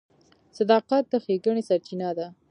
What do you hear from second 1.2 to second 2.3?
ښېګڼې سرچینه ده.